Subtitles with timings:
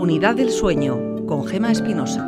[0.00, 2.26] Unidad del Sueño con Gema Espinosa.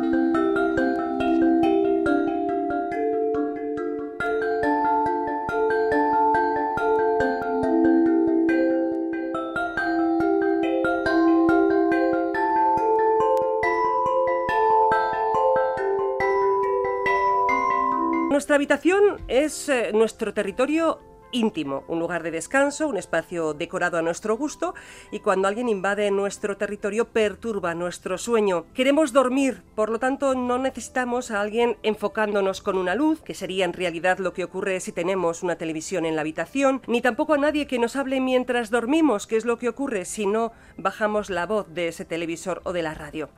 [18.29, 20.99] Nuestra habitación es eh, nuestro territorio
[21.33, 24.73] íntimo, un lugar de descanso, un espacio decorado a nuestro gusto
[25.11, 28.65] y cuando alguien invade nuestro territorio perturba nuestro sueño.
[28.73, 33.65] Queremos dormir, por lo tanto no necesitamos a alguien enfocándonos con una luz, que sería
[33.65, 37.37] en realidad lo que ocurre si tenemos una televisión en la habitación, ni tampoco a
[37.37, 41.45] nadie que nos hable mientras dormimos, que es lo que ocurre si no bajamos la
[41.45, 43.29] voz de ese televisor o de la radio.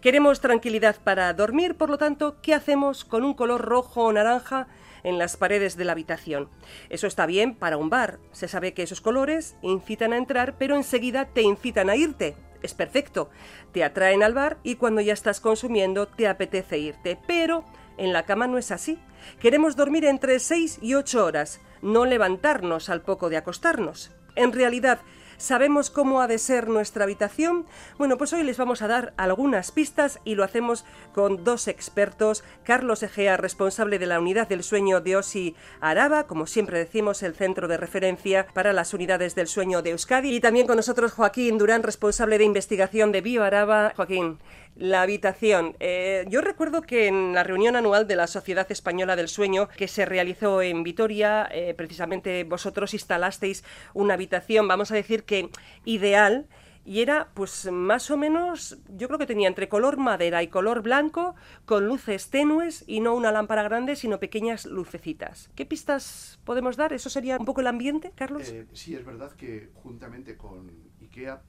[0.00, 4.66] Queremos tranquilidad para dormir, por lo tanto, ¿qué hacemos con un color rojo o naranja?
[5.04, 6.48] En las paredes de la habitación.
[6.88, 8.18] Eso está bien para un bar.
[8.32, 12.34] Se sabe que esos colores incitan a entrar, pero enseguida te incitan a irte.
[12.62, 13.30] Es perfecto.
[13.72, 17.18] Te atraen al bar y cuando ya estás consumiendo te apetece irte.
[17.26, 17.64] Pero
[17.98, 18.98] en la cama no es así.
[19.38, 24.10] Queremos dormir entre 6 y 8 horas, no levantarnos al poco de acostarnos.
[24.34, 25.00] En realidad,
[25.44, 27.66] ¿Sabemos cómo ha de ser nuestra habitación?
[27.98, 32.42] Bueno, pues hoy les vamos a dar algunas pistas y lo hacemos con dos expertos.
[32.62, 37.34] Carlos Egea, responsable de la unidad del sueño de OSI Araba, como siempre decimos, el
[37.34, 40.34] centro de referencia para las unidades del sueño de Euskadi.
[40.34, 43.92] Y también con nosotros Joaquín Durán, responsable de investigación de Bio Araba.
[43.94, 44.38] Joaquín,
[44.76, 45.76] la habitación.
[45.80, 49.88] Eh, yo recuerdo que en la reunión anual de la Sociedad Española del Sueño, que
[49.88, 55.50] se realizó en Vitoria, eh, precisamente vosotros instalasteis una habitación, vamos a decir que
[55.84, 56.46] ideal,
[56.84, 60.82] y era pues más o menos, yo creo que tenía entre color madera y color
[60.82, 65.50] blanco, con luces tenues y no una lámpara grande, sino pequeñas lucecitas.
[65.54, 66.92] ¿Qué pistas podemos dar?
[66.92, 68.50] ¿Eso sería un poco el ambiente, Carlos?
[68.50, 70.70] Eh, sí, es verdad que juntamente con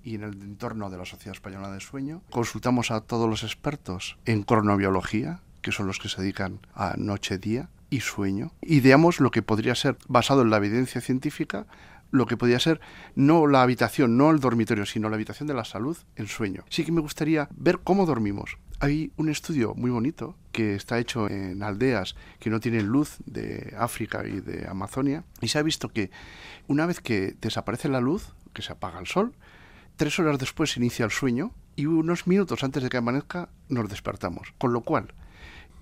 [0.03, 2.21] y en el entorno de la Sociedad Española de Sueño.
[2.29, 7.69] Consultamos a todos los expertos en cronobiología, que son los que se dedican a noche-día
[7.89, 8.51] y sueño.
[8.61, 11.65] Ideamos lo que podría ser, basado en la evidencia científica,
[12.11, 12.79] lo que podría ser
[13.15, 16.63] no la habitación, no el dormitorio, sino la habitación de la salud en sueño.
[16.69, 18.57] Sí que me gustaría ver cómo dormimos.
[18.79, 23.73] Hay un estudio muy bonito que está hecho en aldeas que no tienen luz de
[23.79, 26.11] África y de Amazonia y se ha visto que
[26.67, 29.33] una vez que desaparece la luz, que se apaga el sol,
[29.97, 33.89] Tres horas después se inicia el sueño y unos minutos antes de que amanezca nos
[33.89, 34.53] despertamos.
[34.57, 35.13] Con lo cual,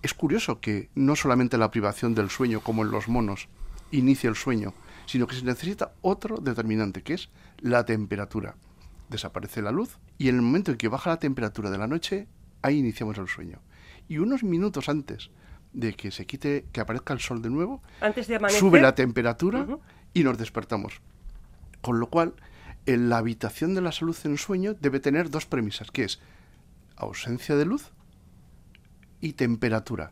[0.04, 3.48] es curioso que no solamente la privación del sueño, como en los monos,
[3.90, 4.74] inicia el sueño,
[5.08, 7.30] sino que se necesita otro determinante, que es
[7.60, 8.56] la temperatura.
[9.10, 12.28] Desaparece la luz y en el momento en que baja la temperatura de la noche,
[12.62, 13.62] ahí iniciamos el sueño.
[14.08, 15.32] Y unos minutos antes
[15.74, 19.66] de que se quite, que aparezca el sol de nuevo, antes de sube la temperatura
[20.14, 21.02] y nos despertamos.
[21.82, 22.36] Con lo cual,
[22.86, 26.20] en la habitación de la salud en sueño debe tener dos premisas, que es
[26.96, 27.92] ausencia de luz
[29.22, 30.12] y temperatura,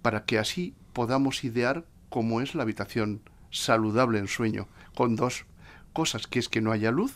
[0.00, 5.44] para que así podamos idear cómo es la habitación saludable en sueño, con dos
[5.92, 7.14] cosas, que es que no haya luz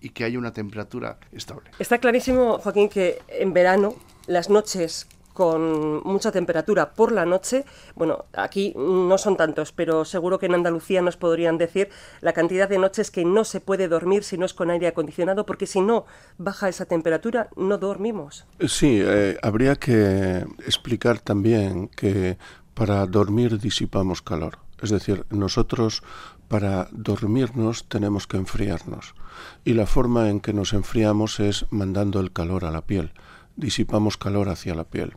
[0.00, 1.70] y que haya una temperatura estable.
[1.78, 3.94] Está clarísimo, Joaquín, que en verano
[4.26, 5.06] las noches
[5.38, 7.64] con mucha temperatura por la noche.
[7.94, 11.90] Bueno, aquí no son tantos, pero seguro que en Andalucía nos podrían decir
[12.20, 15.46] la cantidad de noches que no se puede dormir si no es con aire acondicionado,
[15.46, 16.06] porque si no
[16.38, 18.46] baja esa temperatura, no dormimos.
[18.66, 22.36] Sí, eh, habría que explicar también que
[22.74, 24.58] para dormir disipamos calor.
[24.82, 26.02] Es decir, nosotros
[26.48, 29.14] para dormirnos tenemos que enfriarnos.
[29.64, 33.12] Y la forma en que nos enfriamos es mandando el calor a la piel.
[33.54, 35.14] Disipamos calor hacia la piel.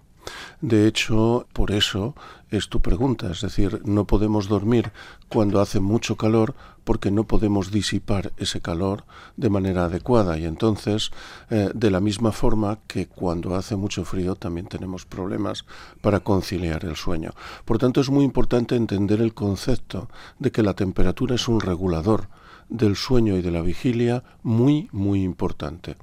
[0.62, 2.16] De hecho, por eso
[2.50, 4.92] es tu pregunta, es decir, no podemos dormir
[5.30, 9.06] cuando hace mucho calor porque no podemos disipar ese calor
[9.38, 11.12] de manera adecuada y entonces
[11.50, 15.66] eh, de la misma forma que cuando hace mucho frío también tenemos problemas
[16.02, 17.32] para conciliar el sueño.
[17.66, 20.09] Por tanto, es muy importante entender el concepto
[20.40, 22.28] de que la temperatura es un regulador
[22.72, 25.98] del sueño y de la vigilia muy, muy importante.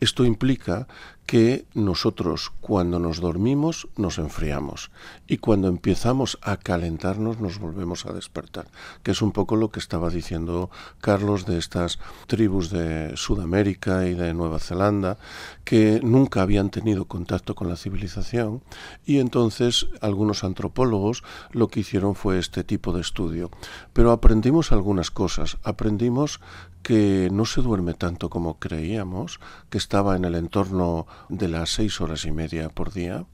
[0.00, 0.86] Esto implica
[1.30, 4.90] que nosotros cuando nos dormimos nos enfriamos.
[5.28, 8.66] Y cuando empezamos a calentarnos nos volvemos a despertar,
[9.04, 10.70] que es un poco lo que estaba diciendo
[11.00, 15.18] Carlos de estas tribus de Sudamérica y de Nueva Zelanda
[15.62, 18.60] que nunca habían tenido contacto con la civilización.
[19.06, 21.22] Y entonces algunos antropólogos
[21.52, 23.52] lo que hicieron fue este tipo de estudio.
[23.92, 26.40] Pero aprendimos algunas cosas, aprendimos
[26.82, 32.00] que no se duerme tanto como creíamos, que estaba en el entorno de las seis
[32.00, 33.26] horas y media por día,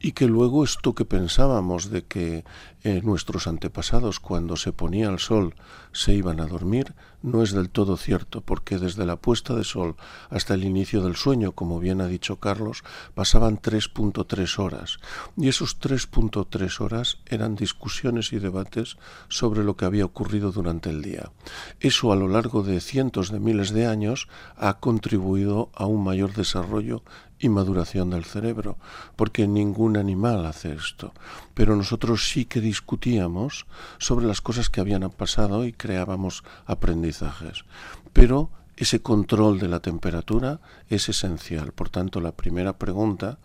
[0.00, 2.44] y que luego esto que pensábamos de que
[2.84, 5.54] eh, nuestros antepasados cuando se ponía el sol
[5.92, 9.96] se iban a dormir, no es del todo cierto, porque desde la puesta de sol
[10.28, 12.84] hasta el inicio del sueño, como bien ha dicho Carlos,
[13.14, 14.98] pasaban 3.3 horas,
[15.34, 18.98] y esos 3.3 horas eran discusiones y debates
[19.28, 21.32] sobre lo que había ocurrido durante el día.
[21.80, 26.34] Eso a lo largo de cientos de miles de años ha contribuido a un mayor
[26.34, 27.02] desarrollo
[27.44, 28.78] y maduración del cerebro,
[29.16, 31.12] porque ningún animal hace esto.
[31.52, 33.66] Pero nosotros sí que discutíamos
[33.98, 37.66] sobre las cosas que habían pasado y creábamos aprendizajes.
[38.14, 41.72] Pero ese control de la temperatura es esencial.
[41.72, 43.36] Por tanto, la primera pregunta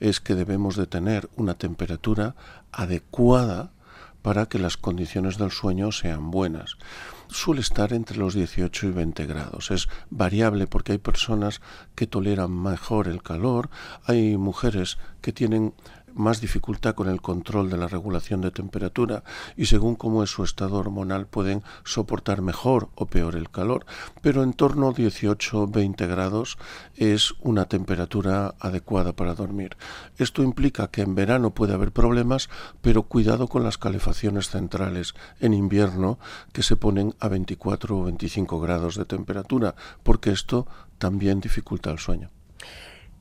[0.00, 2.34] es que debemos de tener una temperatura
[2.72, 3.70] adecuada
[4.22, 6.76] para que las condiciones del sueño sean buenas.
[7.34, 9.72] Suele estar entre los 18 y 20 grados.
[9.72, 11.60] Es variable porque hay personas
[11.96, 13.70] que toleran mejor el calor,
[14.04, 15.74] hay mujeres que tienen
[16.14, 19.24] más dificultad con el control de la regulación de temperatura
[19.56, 23.86] y según cómo es su estado hormonal pueden soportar mejor o peor el calor,
[24.22, 26.58] pero en torno a 18-20 grados
[26.96, 29.76] es una temperatura adecuada para dormir.
[30.18, 32.48] Esto implica que en verano puede haber problemas,
[32.80, 36.18] pero cuidado con las calefacciones centrales en invierno
[36.52, 40.66] que se ponen a 24 o 25 grados de temperatura, porque esto
[40.98, 42.30] también dificulta el sueño.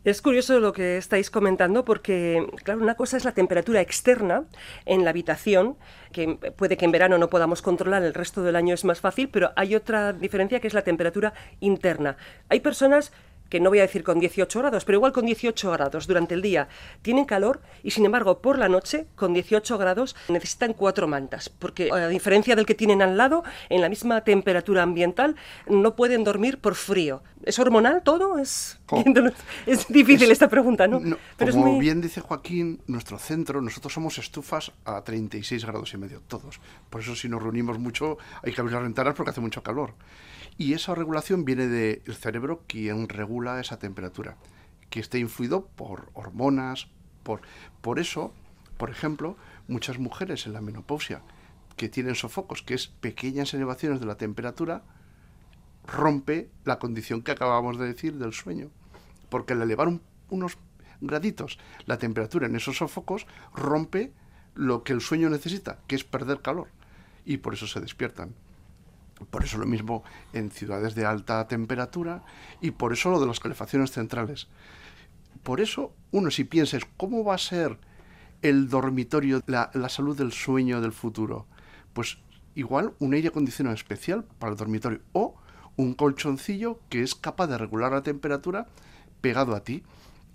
[0.04, 4.44] Es curioso lo que estáis comentando porque, claro, una cosa es la temperatura externa
[4.86, 5.78] en la habitación,
[6.12, 9.30] que puede que en verano no podamos controlar, el resto del año es más fácil,
[9.30, 12.18] pero hay otra diferencia que es la temperatura interna.
[12.50, 13.14] Hay personas
[13.54, 16.42] que no voy a decir con 18 grados, pero igual con 18 grados durante el
[16.42, 16.70] día
[17.04, 21.92] tienen calor y sin embargo por la noche con 18 grados necesitan cuatro mantas, porque
[21.92, 25.36] a diferencia del que tienen al lado, en la misma temperatura ambiental
[25.68, 27.22] no pueden dormir por frío.
[27.44, 28.40] ¿Es hormonal todo?
[28.40, 28.80] Es,
[29.68, 31.00] es difícil esta pregunta, ¿no?
[31.38, 36.22] Pero como bien dice Joaquín, nuestro centro, nosotros somos estufas a 36 grados y medio,
[36.28, 36.60] todos.
[36.90, 39.94] Por eso si nos reunimos mucho hay que abrir las ventanas porque hace mucho calor.
[40.58, 44.38] Y esa regulación viene del cerebro quien regula esa temperatura,
[44.90, 46.88] que está influido por hormonas,
[47.24, 47.42] por,
[47.82, 48.34] por eso,
[48.78, 51.24] por ejemplo, muchas mujeres en la menopausia
[51.76, 54.84] que tienen sofocos, que es pequeñas elevaciones de la temperatura,
[55.86, 58.70] rompe la condición que acabamos de decir del sueño.
[59.30, 60.00] Porque al elevar
[60.30, 60.58] unos
[61.02, 64.14] graditos la temperatura en esos sofocos, rompe
[64.56, 66.68] lo que el sueño necesita, que es perder calor.
[67.26, 68.36] Y por eso se despiertan.
[69.30, 72.24] Por eso lo mismo en ciudades de alta temperatura
[72.62, 74.48] y por eso lo de las calefacciones centrales.
[75.44, 77.78] Por eso uno si piensa cómo va a ser
[78.42, 81.46] el dormitorio, la, la salud del sueño del futuro,
[81.94, 82.18] pues
[82.56, 85.36] igual un aire acondicionado especial para el dormitorio o
[85.76, 88.68] un colchoncillo que es capaz de regular la temperatura
[89.22, 89.84] pegado a ti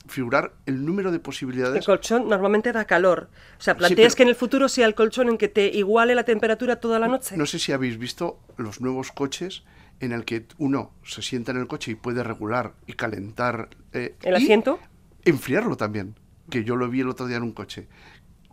[0.08, 1.76] figurar el número de posibilidades.
[1.76, 3.30] El colchón normalmente da calor.
[3.58, 6.24] O sea, ¿planteas que en el futuro sea el colchón en que te iguale la
[6.24, 7.36] temperatura toda la noche?
[7.36, 9.64] No sé si habéis visto los nuevos coches
[10.00, 13.68] en el que uno se sienta en el coche y puede regular y calentar.
[13.92, 14.78] Eh, ¿El asiento?
[15.24, 16.14] enfriarlo también,
[16.50, 17.88] que yo lo vi el otro día en un coche.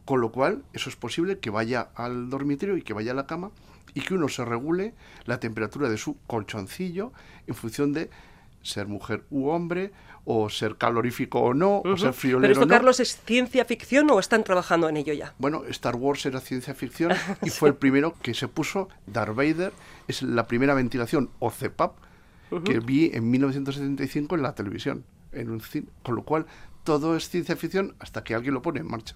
[0.04, 3.26] Con lo cual, eso es posible que vaya al dormitorio y que vaya a la
[3.26, 3.52] cama
[3.94, 4.94] y que uno se regule
[5.26, 7.14] la temperatura de su colchoncillo
[7.48, 8.10] en función de
[8.66, 9.92] ser mujer u hombre,
[10.26, 12.70] o ser calorífico o no, o ser friolero ¿Pero esto, no.
[12.74, 15.34] Carlos, es ciencia ficción o están trabajando en ello ya?
[15.38, 17.12] Bueno, Star Wars era ciencia ficción
[17.44, 19.72] y fue el primero que se puso Darth Vader,
[20.08, 21.98] es la primera ventilación o CPAP
[22.64, 25.04] que vi en 1975 en la televisión,
[25.34, 26.46] en un cine, con lo cual
[26.84, 29.16] todo es ciencia ficción hasta que alguien lo pone en marcha.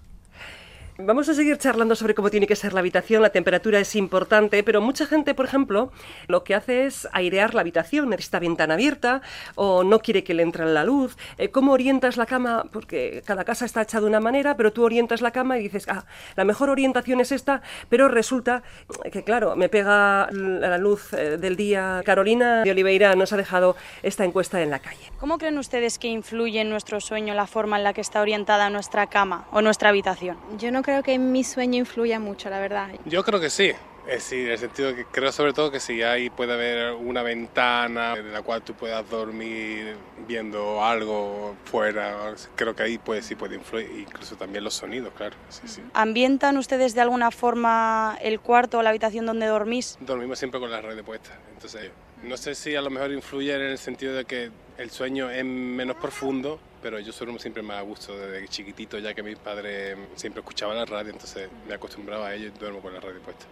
[1.02, 3.22] Vamos a seguir charlando sobre cómo tiene que ser la habitación.
[3.22, 5.92] La temperatura es importante, pero mucha gente, por ejemplo,
[6.26, 8.10] lo que hace es airear la habitación.
[8.10, 9.22] Necesita ventana abierta
[9.54, 11.16] o no quiere que le entre la luz.
[11.38, 12.66] Eh, ¿Cómo orientas la cama?
[12.70, 15.88] Porque cada casa está hecha de una manera, pero tú orientas la cama y dices,
[15.88, 16.04] ah,
[16.36, 18.62] la mejor orientación es esta, pero resulta
[19.10, 22.02] que, claro, me pega la luz eh, del día.
[22.04, 25.10] Carolina de Oliveira nos ha dejado esta encuesta en la calle.
[25.18, 28.68] ¿Cómo creen ustedes que influye en nuestro sueño la forma en la que está orientada
[28.68, 30.36] nuestra cama o nuestra habitación?
[30.58, 32.88] Yo no creo que mi sueño influya mucho, la verdad.
[33.04, 33.72] Yo creo que sí.
[34.08, 37.22] Es sí, en el sentido que creo sobre todo que si ahí puede haber una
[37.22, 39.94] ventana en la cual tú puedas dormir
[40.26, 45.36] viendo algo fuera, creo que ahí pues sí puede influir, incluso también los sonidos, claro.
[45.48, 45.82] Sí, sí.
[45.92, 49.96] ¿Ambientan ustedes de alguna forma el cuarto o la habitación donde dormís?
[50.00, 51.90] Dormimos siempre con la red puesta, entonces
[52.22, 55.44] no sé si a lo mejor influye en el sentido de que el sueño es
[55.44, 59.96] menos profundo, pero yo suelo siempre me a gusto desde chiquitito, ya que mi padre
[60.14, 63.46] siempre escuchaba la radio, entonces me acostumbraba a ello y duermo con la radio puesta.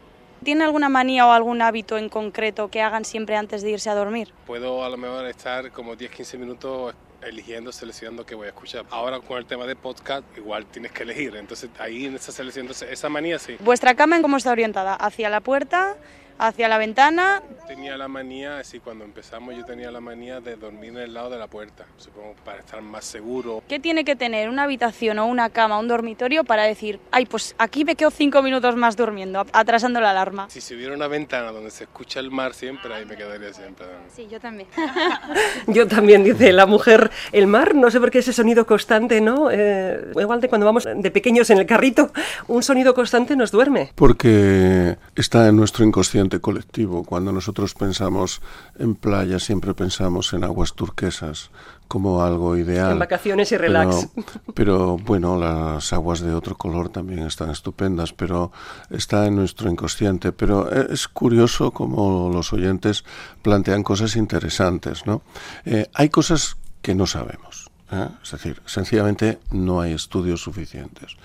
[0.44, 3.94] ¿Tiene alguna manía o algún hábito en concreto que hagan siempre antes de irse a
[3.94, 4.32] dormir?
[4.46, 8.86] Puedo a lo mejor estar como 10-15 minutos eligiendo, seleccionando qué voy a escuchar.
[8.90, 11.34] Ahora con el tema de podcast, igual tienes que elegir.
[11.36, 13.56] Entonces ahí en esa selección, entonces, esa manía sí.
[13.60, 14.94] ¿Vuestra cama en cómo está orientada?
[14.94, 15.96] ¿Hacia la puerta?
[16.38, 17.42] Hacia la ventana.
[17.66, 21.30] Tenía la manía, así cuando empezamos yo tenía la manía de dormir en el lado
[21.30, 23.62] de la puerta, supongo para estar más seguro.
[23.68, 27.54] ¿Qué tiene que tener una habitación o una cama, un dormitorio para decir, ay, pues
[27.58, 30.48] aquí me quedo cinco minutos más durmiendo, atrasando la alarma?
[30.48, 33.86] Si se hubiera una ventana donde se escucha el mar siempre, ahí me quedaría siempre.
[34.14, 34.68] Sí, yo también.
[35.66, 39.50] yo también, dice la mujer, el mar, no sé por qué ese sonido constante, ¿no?
[39.50, 42.12] Eh, igual de cuando vamos de pequeños en el carrito,
[42.46, 43.92] un sonido constante nos duerme.
[43.94, 47.04] Porque está en nuestro inconsciente colectivo.
[47.04, 48.42] Cuando nosotros pensamos
[48.78, 51.50] en playa, siempre pensamos en aguas turquesas
[51.88, 52.92] como algo ideal.
[52.92, 54.08] En vacaciones y relax.
[54.54, 58.52] Pero, bueno, las aguas de otro color también están estupendas, pero
[58.90, 60.32] está en nuestro inconsciente.
[60.32, 63.04] Pero es curioso como los oyentes
[63.42, 65.22] plantean cosas interesantes, ¿no?
[65.64, 67.67] Eh, hay cosas que no sabemos.
[67.92, 68.08] ¿Eh?
[68.22, 71.16] Es decir, sencillamente no hay estudios suficientes.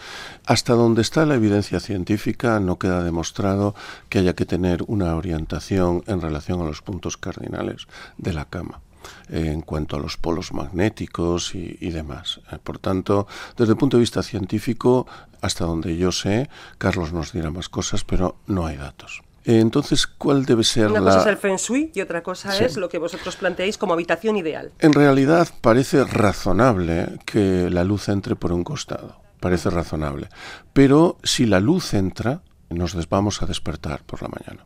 [0.46, 3.75] Hasta donde está la evidencia científica no queda demostrado
[4.10, 8.82] que haya que tener una orientación en relación a los puntos cardinales de la cama
[9.27, 12.39] en cuanto a los polos magnéticos y, y, demás.
[12.51, 12.58] ¿eh?
[12.63, 13.27] Por tanto,
[13.58, 15.08] desde el punto de vista científico,
[15.41, 19.22] hasta donde yo sé, Carlos nos dirá más cosas, pero no hay datos.
[19.45, 21.12] Entonces, ¿cuál debe ser Una la...?
[21.12, 24.38] cosa es el feng shui y otra cosa es lo que vosotros planteáis como habitación
[24.38, 24.71] ideal.
[24.79, 29.21] En realidad parece razonable que la luz entre por un costado.
[29.39, 30.29] Parece razonable.
[30.71, 34.65] Pero si la luz entra, nos vamos a despertar por la mañana.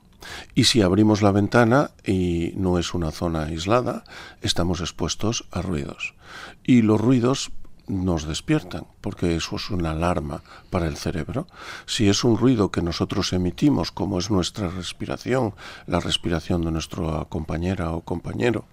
[0.53, 4.03] Y si abrimos la ventana y no es una zona aislada,
[4.41, 6.15] estamos expuestos a ruidos.
[6.63, 7.51] Y los ruidos
[7.87, 11.47] nos despiertan, porque eso es una alarma para el cerebro.
[11.85, 15.53] Si es un ruido que nosotros emitimos, como es nuestra respiración,
[15.85, 18.65] la respiración de nuestra compañera o compañero,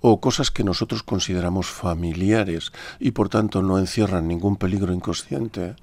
[0.00, 5.76] o cosas que nosotros consideramos familiares y por tanto no encierran ningún peligro inconsciente,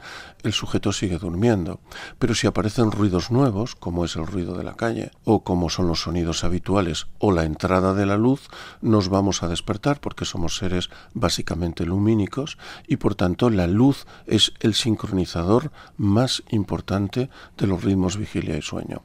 [0.44, 1.80] el sujeto sigue durmiendo.
[2.20, 5.88] Pero si aparecen ruidos nuevos, como es el ruido de la calle, o como son
[5.88, 8.48] los sonidos habituales, o la entrada de la luz,
[8.82, 14.54] nos vamos a despertar porque somos seres básicamente lumínicos y por tanto la luz es
[14.60, 19.04] el sincronizador más importante de los ritmos vigilia y sueño.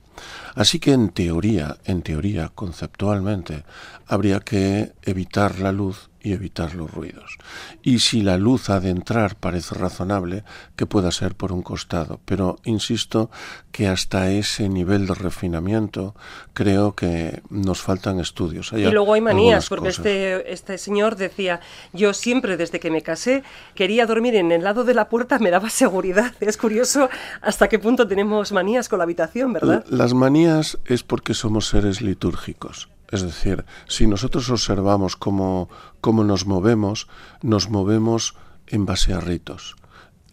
[0.55, 3.65] Así que en teoría, en teoría, conceptualmente,
[4.07, 7.39] habría que evitar la luz y evitar los ruidos.
[7.85, 10.43] Y si la luz ha de entrar parece razonable
[10.75, 13.31] que pueda ser por un costado, pero insisto
[13.71, 16.17] que hasta ese nivel de refinamiento
[16.53, 18.73] creo que nos faltan estudios.
[18.73, 21.61] y luego hay manías, porque este, este señor decía,
[21.93, 23.45] yo siempre desde que me casé
[23.77, 26.35] quería dormir en el lado de la puerta, me daba seguridad.
[26.41, 27.09] Es curioso
[27.41, 29.85] hasta qué punto tenemos manías con la habitación, ¿verdad?
[29.89, 32.89] Las manías es porque somos seres litúrgicos.
[33.11, 35.69] Es decir, si nosotros observamos cómo,
[36.01, 37.09] cómo nos movemos,
[37.43, 38.35] nos movemos
[38.67, 39.77] en base a ritos.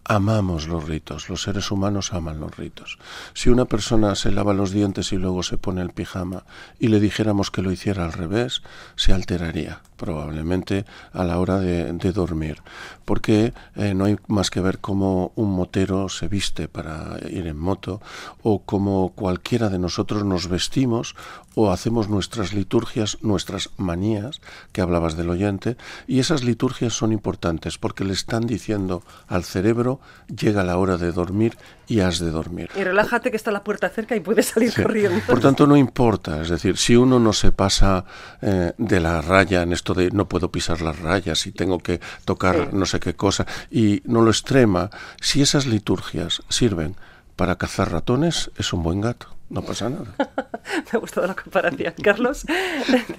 [0.05, 2.97] Amamos los ritos, los seres humanos aman los ritos.
[3.33, 6.45] Si una persona se lava los dientes y luego se pone el pijama
[6.77, 8.63] y le dijéramos que lo hiciera al revés,
[8.97, 10.83] se alteraría probablemente
[11.13, 12.57] a la hora de, de dormir,
[13.05, 17.57] porque eh, no hay más que ver cómo un motero se viste para ir en
[17.57, 18.01] moto
[18.41, 21.15] o como cualquiera de nosotros nos vestimos
[21.55, 24.41] o hacemos nuestras liturgias, nuestras manías,
[24.71, 29.99] que hablabas del oyente, y esas liturgias son importantes porque le están diciendo al cerebro
[30.27, 31.55] llega la hora de dormir
[31.87, 32.69] y has de dormir.
[32.75, 35.19] Y relájate que está la puerta cerca y puedes salir corriendo.
[35.27, 38.05] Por tanto, no importa, es decir, si uno no se pasa
[38.41, 41.99] eh, de la raya en esto de no puedo pisar las rayas y tengo que
[42.25, 44.89] tocar no sé qué cosa y no lo extrema,
[45.21, 46.95] si esas liturgias sirven
[47.35, 49.27] para cazar ratones, es un buen gato.
[49.49, 50.15] No pasa nada.
[50.17, 51.93] Me ha gustado la comparación.
[52.01, 52.45] Carlos.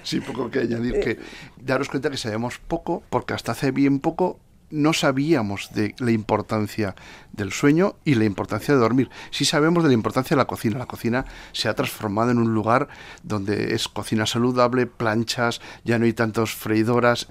[0.03, 0.99] Sí, poco que añadir.
[0.99, 1.19] Que
[1.57, 6.95] daros cuenta que sabemos poco, porque hasta hace bien poco no sabíamos de la importancia
[7.31, 9.09] del sueño y la importancia de dormir.
[9.31, 10.79] Sí sabemos de la importancia de la cocina.
[10.79, 12.87] La cocina se ha transformado en un lugar
[13.23, 17.27] donde es cocina saludable, planchas, ya no hay tantas freidoras.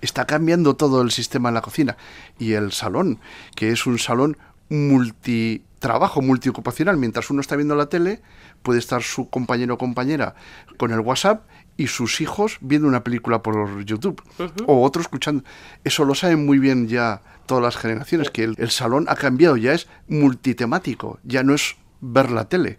[0.00, 1.96] Está cambiando todo el sistema en la cocina.
[2.38, 3.20] Y el salón,
[3.54, 4.36] que es un salón
[4.68, 6.96] multitrabajo, multiocupacional.
[6.96, 8.22] Mientras uno está viendo la tele,
[8.62, 10.34] puede estar su compañero o compañera
[10.78, 11.46] con el WhatsApp
[11.82, 14.22] y sus hijos viendo una película por YouTube
[14.66, 15.42] o otro escuchando.
[15.82, 19.72] Eso lo saben muy bien ya todas las generaciones, que el, salón ha cambiado, ya
[19.72, 22.78] es multitemático, ya no es ver la tele.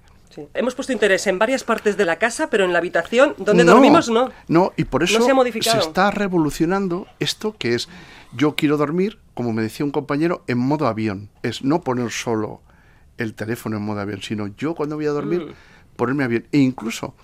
[0.53, 4.09] Hemos puesto interés en varias partes de la casa, pero en la habitación donde dormimos
[4.09, 4.31] no.
[4.47, 7.89] No, y por eso se, se está revolucionando esto que es
[8.33, 11.29] yo quiero dormir, como me decía un compañero, en modo avión.
[11.43, 12.61] Es no poner solo
[13.17, 15.41] el teléfono en modo avión, sino yo cuando voy a dormir...
[15.41, 15.53] Mm
[15.95, 16.47] ponerme a bien.
[16.51, 17.15] E incluso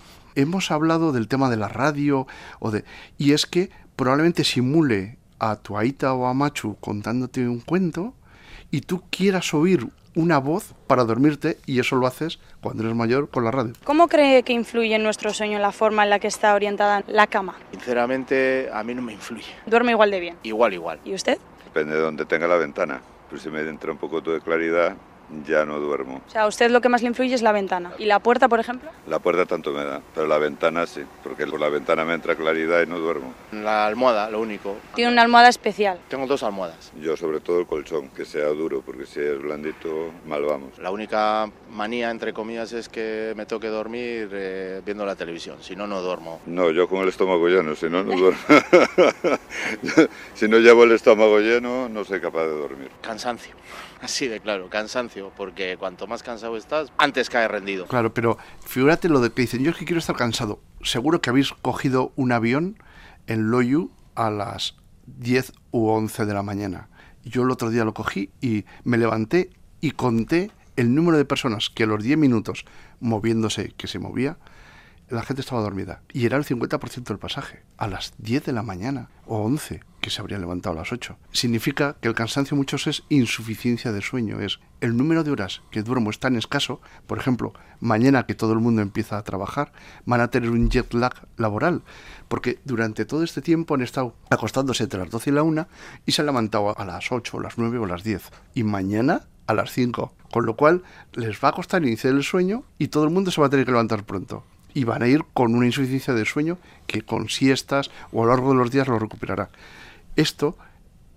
[0.42, 2.28] hemos hablado del tema de la radio
[2.60, 2.86] o de
[3.18, 8.14] y es que probablemente simule a tu Aita o a Machu contándote un cuento
[8.72, 13.30] y tú quieras oír una voz para dormirte y eso lo haces cuando eres mayor
[13.30, 13.74] con la radio.
[13.84, 17.28] ¿Cómo cree que influye en nuestro sueño la forma en la que está orientada la
[17.28, 17.56] cama?
[17.72, 19.54] Sinceramente, a mí no me influye.
[19.66, 20.36] ¿Duerme igual de bien?
[20.44, 21.00] Igual, igual.
[21.06, 21.38] ¿Y usted?
[21.66, 23.02] Depende de donde tenga la ventana.
[23.30, 24.96] Pues si me entra un poco de claridad,
[25.46, 26.22] ya no duermo.
[26.28, 27.92] O sea, a usted lo que más le influye es la ventana.
[27.98, 28.90] ¿Y la puerta, por ejemplo?
[29.08, 32.36] La puerta tanto me da, pero la ventana sí, porque por la ventana me entra
[32.36, 33.34] claridad y no duermo.
[33.52, 34.78] La almohada, lo único.
[34.96, 36.00] Tiene una almohada especial.
[36.08, 36.92] Tengo dos almohadas.
[37.00, 40.78] Yo sobre todo el colchón, que sea duro, porque si es blandito, mal vamos.
[40.80, 45.76] La única manía, entre comillas, es que me toque dormir eh, viendo la televisión, si
[45.76, 46.42] no, no duermo.
[46.46, 48.40] No, yo con el estómago lleno, si no, no duermo.
[50.34, 52.90] si no llevo el estómago lleno, no soy capaz de dormir.
[53.02, 53.54] Cansancio.
[54.02, 57.86] Así de claro, cansancio, porque cuanto más cansado estás, antes cae rendido.
[57.88, 60.62] Claro, pero figúrate lo de que dicen, yo es que quiero estar cansado.
[60.84, 62.78] Seguro que habéis cogido un avión
[63.28, 64.76] en Loyu a las
[65.06, 66.90] 10 u 11 de la mañana.
[67.24, 69.50] Yo el otro día lo cogí y me levanté
[69.82, 72.66] y conté el número de personas que a los 10 minutos
[73.02, 74.38] moviéndose, que se movía,
[75.10, 76.02] la gente estaba dormida.
[76.14, 80.10] Y era el 50% del pasaje, a las 10 de la mañana o 11, que
[80.10, 81.18] se habrían levantado a las 8.
[81.32, 85.84] Significa que el cansancio muchos es insuficiencia de sueño, es el número de horas que
[85.84, 89.74] duermo es tan escaso, por ejemplo, mañana que todo el mundo empieza a trabajar,
[90.06, 91.84] van a tener un jet lag laboral,
[92.28, 95.68] porque durante todo este tiempo han estado acostándose entre las 12 y la 1
[96.06, 98.32] y se han levantado a las 8, las 9 o las 10.
[98.54, 100.14] Y mañana a las 5.
[100.32, 103.42] Con lo cual les va a costar iniciar el sueño y todo el mundo se
[103.42, 106.58] va a tener que levantar pronto y van a ir con una insuficiencia de sueño
[106.88, 109.50] que con siestas o a lo largo de los días lo recuperará.
[110.16, 110.58] Esto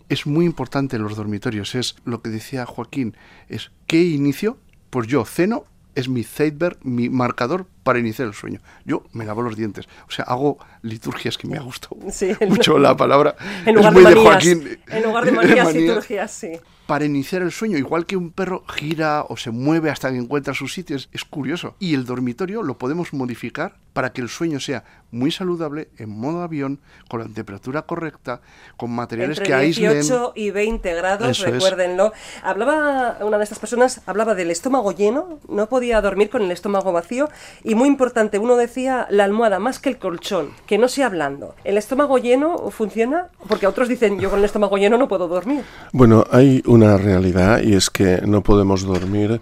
[0.09, 3.17] es muy importante en los dormitorios, es lo que decía Joaquín,
[3.49, 4.59] es ¿qué inicio?
[4.91, 8.61] Pues yo ceno, es mi Zeitberg, mi marcador para iniciar el sueño.
[8.85, 11.97] Yo me lavo los dientes, o sea, hago liturgias que me ha gustado
[12.49, 13.35] mucho la palabra.
[13.67, 14.79] En lugar de, Joaquín.
[14.89, 16.53] En lugar de manías, liturgias, sí
[16.87, 20.53] para iniciar el sueño, igual que un perro gira o se mueve hasta que encuentra
[20.53, 21.75] sus sitios, es curioso.
[21.79, 26.43] Y el dormitorio lo podemos modificar para que el sueño sea muy saludable, en modo
[26.43, 28.41] avión, con la temperatura correcta,
[28.77, 29.93] con materiales Entre que aíslen.
[29.93, 32.13] 18 y 20 grados, recuérdenlo.
[32.43, 36.93] Hablaba, una de estas personas hablaba del estómago lleno, no podía dormir con el estómago
[36.93, 37.29] vacío,
[37.63, 41.55] y muy importante, uno decía la almohada más que el colchón, que no sea blando.
[41.65, 43.29] ¿El estómago lleno funciona?
[43.49, 45.65] Porque otros dicen, yo con el estómago lleno no puedo dormir.
[45.93, 49.41] Bueno, hay una realidad y es que no podemos dormir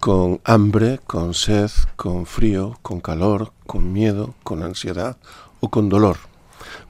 [0.00, 5.16] con hambre, con sed, con frío, con calor, con miedo, con ansiedad
[5.60, 6.16] o con dolor.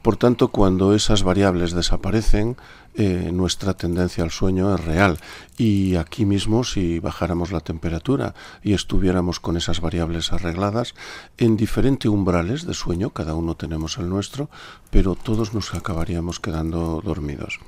[0.03, 2.57] Por tanto, cuando esas variables desaparecen,
[2.95, 5.19] eh, nuestra tendencia al sueño es real.
[5.57, 10.95] Y aquí mismo, si bajáramos la temperatura y estuviéramos con esas variables arregladas,
[11.39, 14.51] en diferentes umbrales de sueño, cada uno tenemos el nuestro,
[14.91, 17.61] pero todos nos acabaríamos quedando dormidos.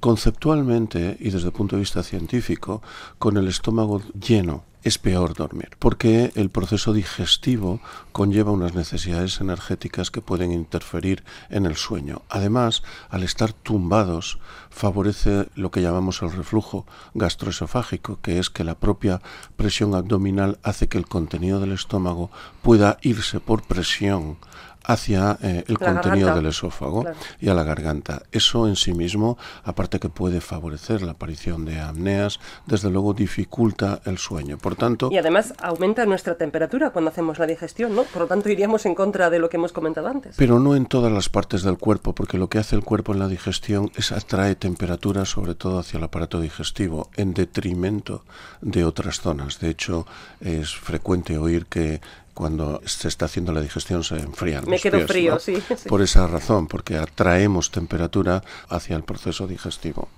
[0.00, 2.82] Conceptualmente y desde el punto de vista científico,
[3.18, 7.80] con el estómago lleno es peor dormir, porque el proceso digestivo
[8.12, 12.22] conlleva unas necesidades energéticas que pueden interferir en el sueño.
[12.30, 14.38] Además, al estar tumbados,
[14.70, 19.20] favorece lo que llamamos el reflujo gastroesofágico, que es que la propia
[19.56, 22.30] presión abdominal hace que el contenido del estómago
[22.62, 24.38] pueda irse por presión
[24.84, 27.04] hacia eh, el contenido del esófago
[27.40, 28.22] y a la garganta.
[28.32, 34.00] Eso en sí mismo, aparte que puede favorecer la aparición de apneas, desde luego dificulta
[34.04, 34.58] el sueño.
[34.58, 38.04] Por tanto, y además aumenta nuestra temperatura cuando hacemos la digestión, ¿no?
[38.04, 40.36] Por lo tanto iríamos en contra de lo que hemos comentado antes.
[40.36, 43.18] Pero no en todas las partes del cuerpo, porque lo que hace el cuerpo en
[43.18, 48.24] la digestión es atrae temperatura sobre todo hacia el aparato digestivo, en detrimento
[48.60, 49.60] de otras zonas.
[49.60, 50.06] De hecho,
[50.40, 52.00] es frecuente oír que
[52.40, 54.64] cuando se está haciendo la digestión se enfrían.
[54.66, 60.08] Me quedo frío, sí, Por esa razón, porque atraemos temperatura hacia el proceso digestivo.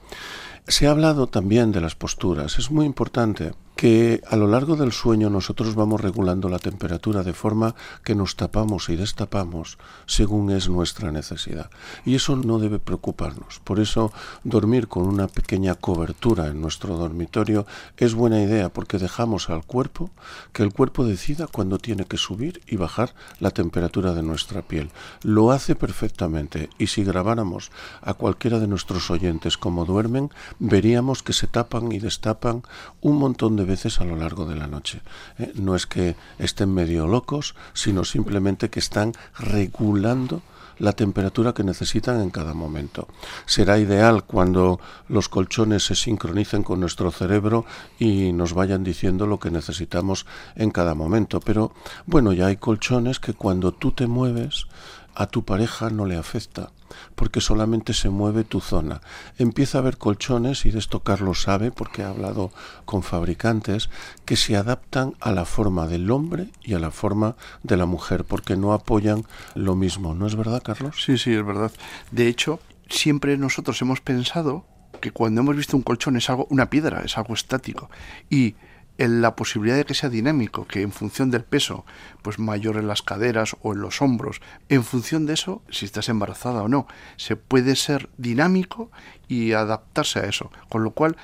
[0.69, 2.61] Se ha hablado también de las posturas.
[2.61, 7.33] Es muy importante que a lo largo del sueño nosotros vamos regulando la temperatura de
[7.33, 11.69] forma que nos tapamos y destapamos según es nuestra necesidad.
[12.05, 13.59] Y eso no debe preocuparnos.
[13.65, 14.13] Por eso
[14.45, 17.67] dormir con una pequeña cobertura en nuestro dormitorio
[17.97, 20.11] es buena idea porque dejamos al cuerpo
[20.53, 24.93] que el cuerpo decida cuándo tiene que subir y bajar la temperatura de nuestra piel.
[25.25, 31.33] Lo hace perfectamente y si grabáramos a cualquiera de nuestros oyentes como duermen, veríamos que
[31.33, 32.63] se tapan y destapan
[33.01, 35.01] un montón de veces a lo largo de la noche.
[35.39, 35.53] ¿eh?
[35.55, 40.43] No es que estén medio locos, sino simplemente que están regulando
[40.79, 43.09] la temperatura que necesitan en cada momento.
[43.47, 47.65] Será ideal cuando los colchones se sincronicen con nuestro cerebro
[47.99, 51.41] y nos vayan diciendo lo que necesitamos en cada momento.
[51.41, 51.73] Pero
[52.05, 54.67] bueno, ya hay colchones que cuando tú te mueves,
[55.15, 56.71] a tu pareja no le afecta
[57.15, 59.01] porque solamente se mueve tu zona.
[59.39, 62.51] Empieza a haber colchones, y de esto Carlos sabe porque ha hablado
[62.85, 63.91] con fabricantes,
[64.25, 68.25] que se adaptan a la forma del hombre y a la forma de la mujer,
[68.25, 69.25] porque no apoyan
[69.55, 70.15] lo mismo.
[70.15, 71.03] ¿No es verdad, Carlos?
[71.05, 71.73] Sí, sí, es verdad.
[72.11, 74.65] De hecho, siempre nosotros hemos pensado
[75.01, 77.91] que cuando hemos visto un colchón es algo, una piedra, es algo estático.
[78.31, 78.55] Y
[79.03, 81.85] en la posibilidad de que sea dinámico, que en función del peso,
[82.23, 86.09] pues mayor en las caderas o en los hombros, en función de eso, si estás
[86.09, 86.87] embarazada o no,
[87.17, 88.93] se puede ser dinámico
[89.27, 90.53] y adaptarse a eso.
[90.69, 91.17] Con lo cual,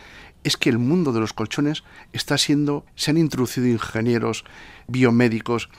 [0.43, 4.45] es que el mundo de los colchones está siendo, se han introducido ingenieros,
[4.89, 5.71] biomédicos,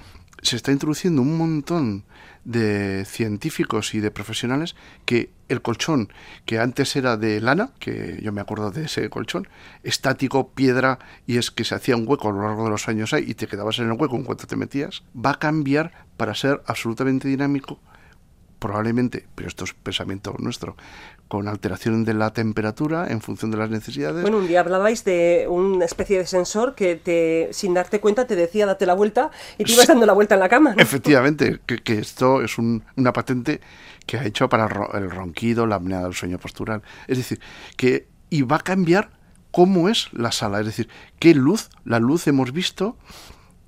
[0.41, 2.05] se está introduciendo un montón
[2.45, 4.75] de científicos y de profesionales
[5.06, 6.12] que el colchón
[6.45, 9.47] que antes era de lana, que yo me acuerdo de ese colchón,
[9.84, 13.13] estático, piedra, y es que se hacía un hueco a lo largo de los años
[13.13, 16.36] ahí y te quedabas en el hueco en cuanto te metías, va a cambiar para
[16.36, 17.80] ser absolutamente dinámico,
[18.60, 20.75] probablemente, pero esto es pensamiento nuestro,
[21.30, 24.24] con alteración de la temperatura en función de las necesidades.
[24.24, 28.36] Bueno, un día hablabais de una especie de sensor que te, sin darte cuenta te
[28.36, 30.74] decía date la vuelta y te ibas dando la vuelta en la cama.
[30.78, 33.62] Efectivamente, que, esto es una patente
[34.08, 36.82] que ha hecho para el ronquido, la apnea del sueño postural.
[37.08, 37.39] Es decir,
[37.78, 39.12] que y va a cambiar
[39.52, 40.89] cómo es la sala, es decir,
[41.20, 42.98] qué luz, la luz hemos visto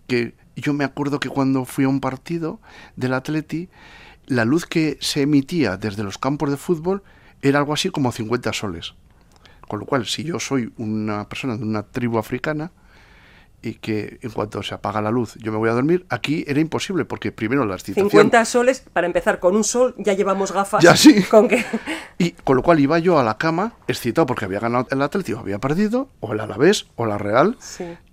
[0.08, 2.60] que yo me acuerdo que cuando fui a un partido
[2.96, 3.70] del Atleti,
[4.26, 7.04] la luz que se emitía desde los campos de fútbol
[7.42, 8.94] era algo así como 50 soles.
[9.68, 12.72] Con lo cual, si yo soy una persona de una tribu africana
[13.62, 16.60] y que en cuanto se apaga la luz yo me voy a dormir, aquí era
[16.60, 18.10] imposible porque primero la excitación...
[18.10, 20.84] 50 soles, para empezar con un sol, ya llevamos gafas.
[20.84, 21.24] Ya sí.
[21.24, 21.64] Con que...
[22.18, 25.40] Y con lo cual iba yo a la cama excitado porque había ganado el Atlético,
[25.40, 27.58] había perdido, o el Alavés, o la Real.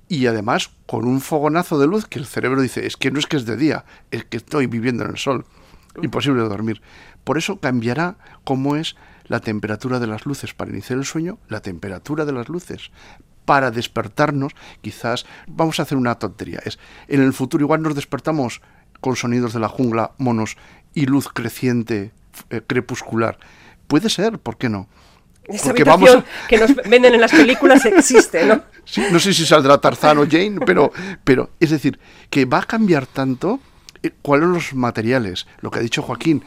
[0.06, 3.26] Y además con un fogonazo de luz que el cerebro dice, es que no es
[3.26, 5.44] que es de día, es que estoy viviendo en el sol.
[6.02, 6.82] Imposible de dormir.
[7.24, 8.96] Por eso cambiará cómo es
[9.28, 12.90] la temperatura de las luces para iniciar el sueño, la temperatura de las luces
[13.44, 18.60] para despertarnos, quizás vamos a hacer una tontería, es en el futuro igual nos despertamos
[19.00, 20.56] con sonidos de la jungla, monos
[20.92, 22.12] y luz creciente
[22.50, 23.38] eh, crepuscular.
[23.86, 24.88] Puede ser, ¿por qué no?
[25.44, 26.10] Esa Porque vamos
[26.46, 28.62] que nos venden en las películas existe, ¿no?
[29.12, 30.92] no sé si saldrá Tarzán o Jane, pero,
[31.24, 33.60] pero es decir, que va a cambiar tanto
[34.22, 35.46] ¿Cuáles son los materiales?
[35.60, 36.44] Lo que ha dicho Joaquín,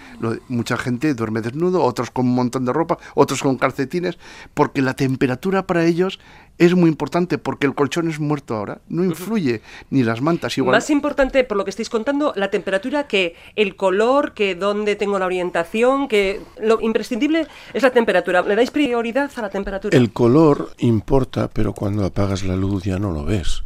[0.47, 4.17] mucha gente duerme desnudo, otros con un montón de ropa, otros con calcetines,
[4.53, 6.19] porque la temperatura para ellos
[6.57, 10.75] es muy importante, porque el colchón es muerto ahora, no influye, ni las mantas igual.
[10.75, 15.17] Más importante, por lo que estáis contando, la temperatura que el color, que dónde tengo
[15.17, 18.43] la orientación, que lo imprescindible es la temperatura.
[18.43, 19.97] ¿Le dais prioridad a la temperatura?
[19.97, 23.63] El color importa, pero cuando apagas la luz ya no lo ves.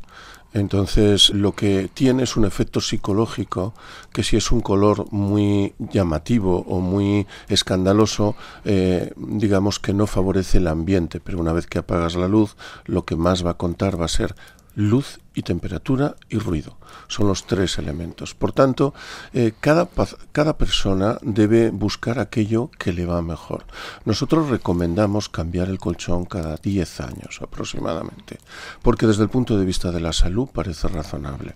[0.55, 3.73] Entonces, lo que tiene es un efecto psicológico
[4.13, 10.59] que si es un color muy llamativo o muy escandaloso, eh, digamos que no favorece
[10.59, 13.99] el ambiente, pero una vez que apagas la luz, lo que más va a contar
[13.99, 14.33] va a ser
[14.75, 16.77] luz y temperatura y ruido.
[17.07, 18.33] Son los tres elementos.
[18.33, 18.93] Por tanto,
[19.33, 19.87] eh, cada,
[20.31, 23.65] cada persona debe buscar aquello que le va mejor.
[24.05, 28.39] Nosotros recomendamos cambiar el colchón cada 10 años aproximadamente,
[28.81, 31.55] porque desde el punto de vista de la salud parece razonable.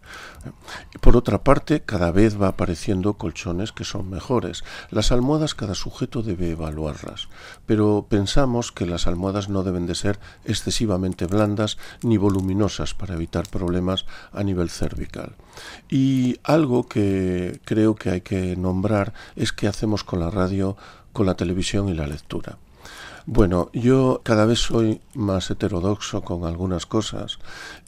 [1.00, 4.63] Por otra parte, cada vez va apareciendo colchones que son mejores.
[4.92, 7.30] Las almohadas cada sujeto debe evaluarlas,
[7.65, 13.48] pero pensamos que las almohadas no deben de ser excesivamente blandas ni voluminosas para evitar
[13.48, 15.36] problemas problemas a nivel cervical.
[15.89, 20.75] Y algo que creo que hay que nombrar es qué hacemos con la radio,
[21.13, 22.58] con la televisión y la lectura.
[23.27, 27.38] Bueno, yo cada vez soy más heterodoxo con algunas cosas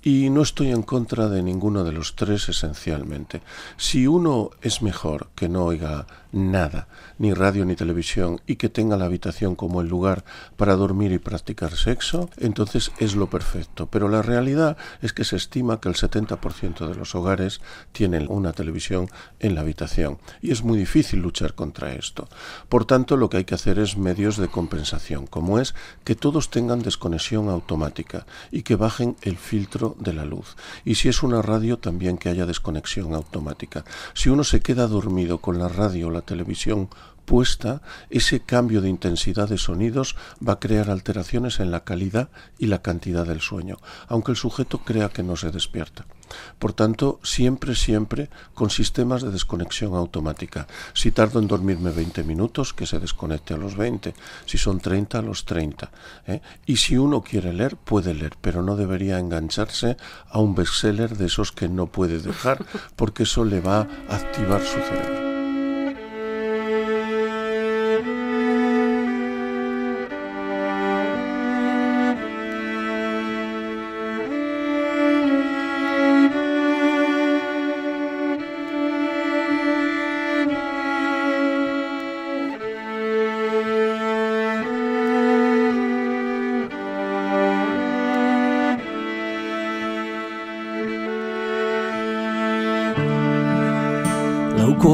[0.03, 3.41] y no estoy en contra de ninguno de los tres esencialmente.
[3.75, 8.97] Si uno es mejor que no oiga nada, ni radio ni televisión, y que tenga
[8.97, 10.23] la habitación como el lugar
[10.57, 13.87] para dormir y practicar sexo, entonces es lo perfecto.
[13.87, 18.53] Pero la realidad es que se estima que el 70% de los hogares tienen una
[18.53, 19.07] televisión
[19.39, 22.27] en la habitación y es muy difícil luchar contra esto.
[22.69, 26.49] Por tanto, lo que hay que hacer es medios de compensación, como es que todos
[26.49, 30.55] tengan desconexión automática y que bajen el filtro de la luz.
[30.85, 33.83] Y si es una radio, también que haya desconexión automática.
[34.13, 36.89] Si uno se queda dormido con la radio o la televisión
[37.25, 42.67] puesta, ese cambio de intensidad de sonidos va a crear alteraciones en la calidad y
[42.67, 46.05] la cantidad del sueño, aunque el sujeto crea que no se despierta.
[46.59, 50.67] Por tanto, siempre, siempre con sistemas de desconexión automática.
[50.93, 54.13] Si tardo en dormirme 20 minutos, que se desconecte a los 20.
[54.45, 55.91] Si son 30, a los 30.
[56.27, 56.41] ¿eh?
[56.65, 59.97] Y si uno quiere leer, puede leer, pero no debería engancharse
[60.29, 64.61] a un bestseller de esos que no puede dejar, porque eso le va a activar
[64.61, 65.20] su cerebro.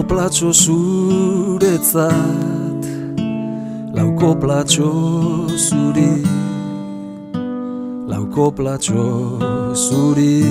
[0.07, 2.11] Platxo zuretzat
[3.93, 4.91] Lauko platxo
[5.57, 6.23] zuri
[8.07, 9.05] Lauko platxo
[9.73, 10.43] zuri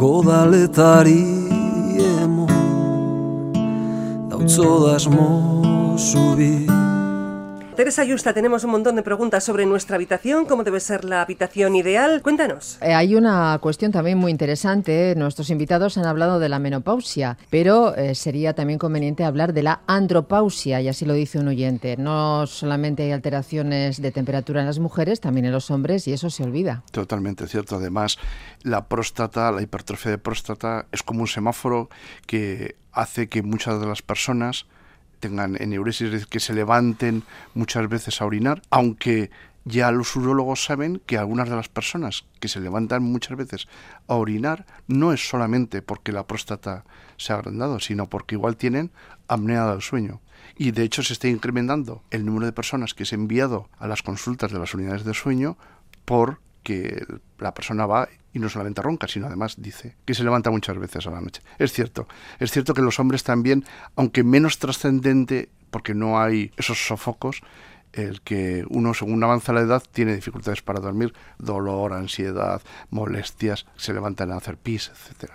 [0.00, 1.24] Godaletari
[2.22, 2.46] emo
[4.28, 5.28] Dautzo dasmo
[5.96, 6.75] zuri
[7.76, 11.76] Teresa Yusta, tenemos un montón de preguntas sobre nuestra habitación, cómo debe ser la habitación
[11.76, 12.22] ideal.
[12.22, 12.78] Cuéntanos.
[12.80, 15.12] Eh, hay una cuestión también muy interesante.
[15.14, 19.82] Nuestros invitados han hablado de la menopausia, pero eh, sería también conveniente hablar de la
[19.86, 21.98] andropausia, y así lo dice un oyente.
[21.98, 26.30] No solamente hay alteraciones de temperatura en las mujeres, también en los hombres, y eso
[26.30, 26.82] se olvida.
[26.92, 27.76] Totalmente cierto.
[27.76, 28.18] Además,
[28.62, 31.90] la próstata, la hipertrofia de próstata, es como un semáforo
[32.26, 34.64] que hace que muchas de las personas
[35.20, 37.22] tengan eneuresis, que se levanten
[37.54, 39.30] muchas veces a orinar, aunque
[39.64, 43.66] ya los urólogos saben que algunas de las personas que se levantan muchas veces
[44.06, 46.84] a orinar no es solamente porque la próstata
[47.16, 48.92] se ha agrandado, sino porque igual tienen
[49.26, 50.20] apnea del sueño.
[50.56, 54.02] Y de hecho se está incrementando el número de personas que es enviado a las
[54.02, 55.58] consultas de las unidades de sueño
[56.04, 57.04] porque
[57.38, 61.06] la persona va y no solamente ronca, sino además dice que se levanta muchas veces
[61.06, 61.40] a la noche.
[61.58, 62.06] Es cierto,
[62.38, 63.64] es cierto que los hombres también,
[63.96, 67.40] aunque menos trascendente, porque no hay esos sofocos,
[67.94, 73.94] el que uno según avanza la edad tiene dificultades para dormir, dolor, ansiedad, molestias, se
[73.94, 75.34] levantan a hacer pis, etcétera.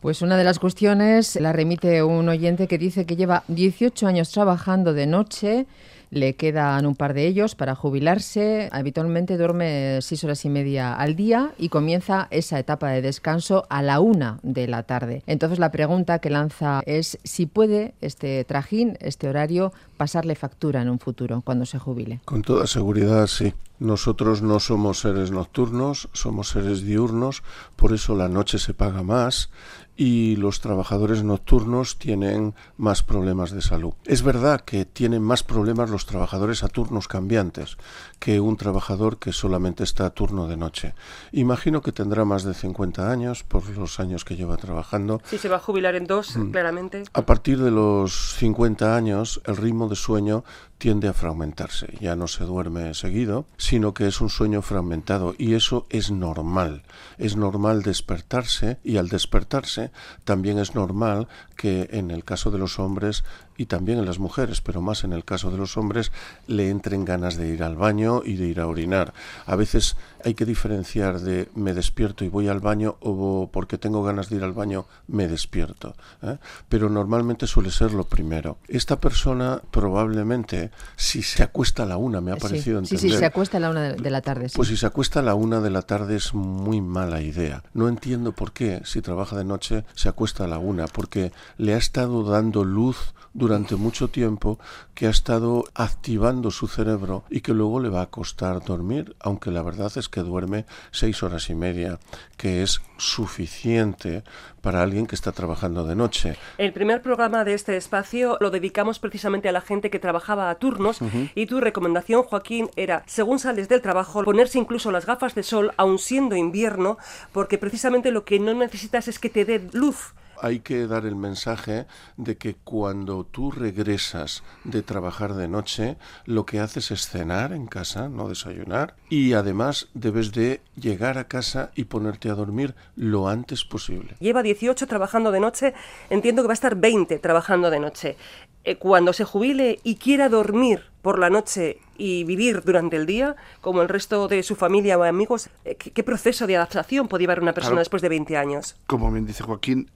[0.00, 4.32] Pues una de las cuestiones la remite un oyente que dice que lleva 18 años
[4.32, 5.66] trabajando de noche
[6.10, 8.68] le quedan un par de ellos para jubilarse.
[8.72, 13.82] Habitualmente duerme seis horas y media al día y comienza esa etapa de descanso a
[13.82, 15.22] la una de la tarde.
[15.26, 20.90] Entonces la pregunta que lanza es si puede este trajín, este horario, pasarle factura en
[20.90, 22.20] un futuro cuando se jubile.
[22.24, 23.52] Con toda seguridad, sí.
[23.80, 27.42] Nosotros no somos seres nocturnos, somos seres diurnos,
[27.76, 29.50] por eso la noche se paga más
[29.96, 33.92] y los trabajadores nocturnos tienen más problemas de salud.
[34.06, 37.76] Es verdad que tienen más problemas los trabajadores a turnos cambiantes
[38.18, 40.94] que un trabajador que solamente está a turno de noche.
[41.32, 45.20] Imagino que tendrá más de 50 años por los años que lleva trabajando.
[45.24, 46.50] Sí, se va a jubilar en dos, Mm.
[46.50, 47.02] claramente.
[47.12, 50.44] A partir de los 50 años, el ritmo de sueño
[50.80, 51.98] tiende a fragmentarse.
[52.00, 56.82] Ya no se duerme seguido, sino que es un sueño fragmentado y eso es normal.
[57.18, 59.90] Es normal despertarse y al despertarse
[60.24, 63.24] también es normal que en el caso de los hombres
[63.60, 66.12] y también en las mujeres, pero más en el caso de los hombres,
[66.46, 69.12] le entren ganas de ir al baño y de ir a orinar.
[69.44, 74.02] A veces hay que diferenciar de me despierto y voy al baño o porque tengo
[74.02, 75.94] ganas de ir al baño me despierto.
[76.22, 76.38] ¿eh?
[76.70, 78.56] Pero normalmente suele ser lo primero.
[78.66, 83.12] Esta persona probablemente, si se acuesta a la una, me ha Sí, parecido sí, entender.
[83.12, 84.48] sí, se acuesta a la una de la tarde.
[84.48, 84.56] sí.
[84.56, 87.62] Pues si se acuesta a la una de la tarde es muy mala idea.
[87.74, 91.74] No entiendo por qué, si trabaja de noche, se acuesta a la una, porque le
[91.74, 94.58] ha estado dando luz durante mucho tiempo
[94.94, 99.50] que ha estado activando su cerebro y que luego le va a costar dormir, aunque
[99.50, 101.98] la verdad es que duerme seis horas y media,
[102.36, 104.24] que es suficiente
[104.60, 106.36] para alguien que está trabajando de noche.
[106.58, 110.56] El primer programa de este espacio lo dedicamos precisamente a la gente que trabajaba a
[110.56, 111.00] turnos
[111.34, 115.72] y tu recomendación, Joaquín, era, según sales del trabajo, ponerse incluso las gafas de sol,
[115.76, 116.98] aun siendo invierno,
[117.32, 120.14] porque precisamente lo que no necesitas es que te dé luz.
[120.40, 126.46] Hay que dar el mensaje de que cuando tú regresas de trabajar de noche, lo
[126.46, 131.70] que haces es cenar en casa, no desayunar, y además debes de llegar a casa
[131.74, 134.14] y ponerte a dormir lo antes posible.
[134.20, 135.74] Lleva 18 trabajando de noche,
[136.08, 138.16] entiendo que va a estar 20 trabajando de noche.
[138.64, 143.34] Eh, cuando se jubile y quiera dormir por la noche y vivir durante el día,
[143.62, 147.22] como el resto de su familia o amigos, eh, ¿qué, qué proceso de adaptación puede
[147.22, 147.80] llevar una persona Claro.
[147.80, 148.76] después de 20 años?
[148.86, 149.90] Como bien dice Joaquín,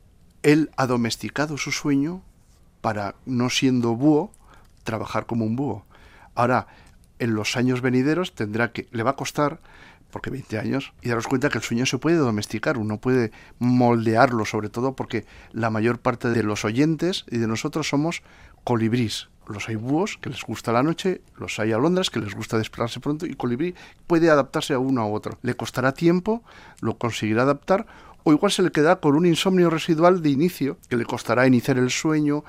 [0.44, 2.22] él ha domesticado su sueño
[2.80, 4.30] para, no siendo búho,
[4.84, 5.84] trabajar como un búho.
[6.34, 6.68] Ahora,
[7.18, 9.58] en los años venideros tendrá que, le va a costar,
[10.10, 14.44] porque 20 años, y daros cuenta que el sueño se puede domesticar, uno puede moldearlo,
[14.44, 18.22] sobre todo porque la mayor parte de los oyentes y de nosotros somos
[18.64, 19.28] colibrís.
[19.48, 23.00] Los hay búhos que les gusta la noche, los hay alondras que les gusta despertarse
[23.00, 23.74] pronto y colibrí
[24.06, 25.38] puede adaptarse a uno a otro.
[25.42, 26.42] Le costará tiempo,
[26.80, 27.86] lo conseguirá adaptar
[28.24, 31.78] o igual se le queda con un insomnio residual de inicio que le costará iniciar
[31.78, 32.44] el sueño.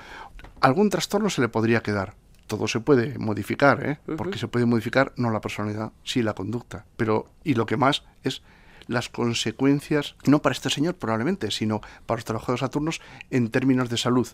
[0.61, 2.15] Algún trastorno se le podría quedar.
[2.47, 3.99] Todo se puede modificar, ¿eh?
[4.17, 6.85] porque se puede modificar no la personalidad, sí la conducta.
[6.95, 8.41] Pero, y lo que más es
[8.87, 13.97] las consecuencias, no para este señor probablemente, sino para los trabajadores saturnos en términos de
[13.97, 14.27] salud.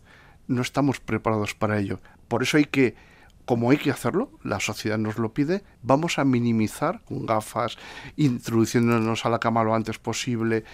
[0.48, 2.00] No estamos preparados para ello.
[2.28, 2.96] Por eso hay que,
[3.46, 7.78] como hay que hacerlo, la sociedad nos lo pide, vamos a minimizar con gafas,
[8.18, 10.66] introduciéndonos a la cama lo antes posible,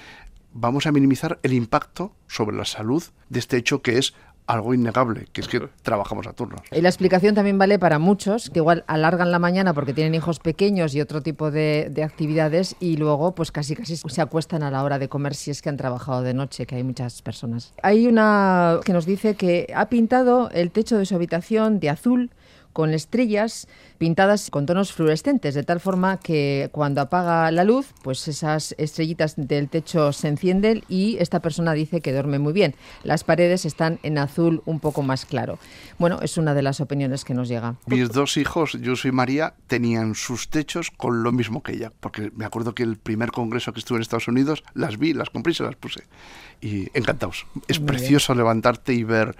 [0.60, 4.14] vamos a minimizar el impacto sobre la salud de este hecho que es
[4.48, 6.62] algo innegable, que es que trabajamos a turnos.
[6.72, 10.40] Y la explicación también vale para muchos que igual alargan la mañana porque tienen hijos
[10.40, 14.72] pequeños y otro tipo de, de, actividades y luego pues casi casi se acuestan a
[14.72, 17.74] la hora de comer si es que han trabajado de noche, que hay muchas personas.
[17.84, 22.32] Hay una que nos dice que ha pintado el techo de su habitación de azul
[22.78, 28.28] con estrellas pintadas con tonos fluorescentes, de tal forma que cuando apaga la luz, pues
[28.28, 32.76] esas estrellitas del techo se encienden y esta persona dice que duerme muy bien.
[33.02, 35.58] Las paredes están en azul un poco más claro.
[35.98, 37.78] Bueno, es una de las opiniones que nos llega.
[37.88, 42.32] Mis dos hijos, yo soy María, tenían sus techos con lo mismo que ella, porque
[42.36, 45.54] me acuerdo que el primer congreso que estuve en Estados Unidos, las vi, las compré
[45.54, 46.04] y se las puse.
[46.62, 47.48] Y encantados.
[47.68, 48.44] Es muy precioso bien.
[48.44, 49.36] levantarte y ver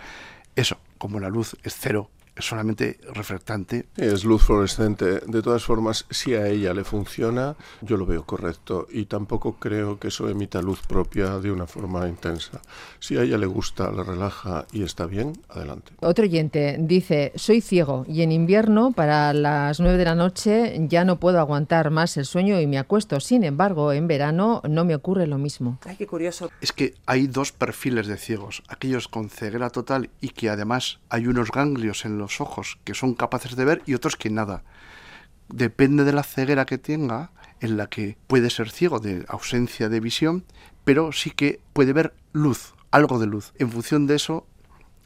[0.56, 3.88] eso, como la luz es cero solamente reflectante.
[3.96, 5.22] Es luz fluorescente.
[5.26, 10.00] De todas formas, si a ella le funciona, yo lo veo correcto y tampoco creo
[10.00, 12.62] que eso emita luz propia de una forma intensa.
[13.00, 15.94] Si a ella le gusta, le relaja y está bien, adelante.
[16.00, 21.06] Otro oyente dice, soy ciego y en invierno para las 9 de la noche ya
[21.06, 23.20] no puedo aguantar más el sueño y me acuesto.
[23.20, 25.80] Sin embargo, en verano no me ocurre lo mismo.
[25.86, 26.50] Ay, qué curioso.
[26.62, 31.28] Es que hay dos perfiles de ciegos, aquellos con ceguera total y que además hay
[31.28, 34.64] unos ganglios en los ojos que son capaces de ver y otros que nada.
[35.50, 40.00] Depende de la ceguera que tenga, en la que puede ser ciego de ausencia de
[40.00, 40.44] visión,
[40.84, 43.54] pero sí que puede ver luz, algo de luz.
[43.58, 44.46] En función de eso,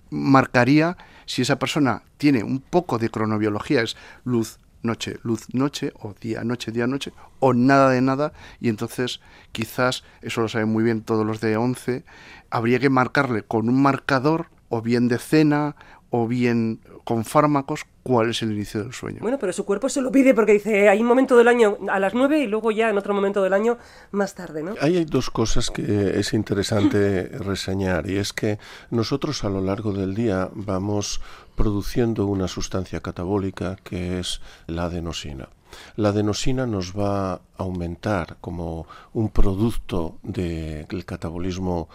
[0.10, 6.14] marcaría si esa persona tiene un poco de cronobiología, es luz, noche, luz, noche, o
[6.20, 10.84] día, noche, día, noche, o nada de nada, y entonces quizás, eso lo saben muy
[10.84, 12.04] bien todos los de 11,
[12.50, 15.76] habría que marcarle con un marcador, o bien de cena,
[16.12, 19.20] o bien con fármacos cuál es el inicio del sueño.
[19.22, 22.00] Bueno, pero su cuerpo se lo pide porque dice, hay un momento del año a
[22.00, 23.78] las 9 y luego ya en otro momento del año
[24.12, 24.76] más tarde, ¿no?
[24.82, 29.94] Ahí hay dos cosas que es interesante reseñar y es que nosotros a lo largo
[29.94, 31.22] del día vamos
[31.56, 35.50] produciendo una sustancia catabólica que es la adenosina.
[35.96, 41.88] La adenosina nos va a aumentar como un producto del catabolismo